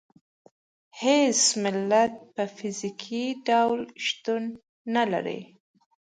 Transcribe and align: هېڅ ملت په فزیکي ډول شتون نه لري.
هېڅ 1.01 1.39
ملت 1.63 2.13
په 2.35 2.43
فزیکي 2.55 3.25
ډول 3.47 3.79
شتون 4.05 4.43
نه 4.95 5.03
لري. 5.11 5.39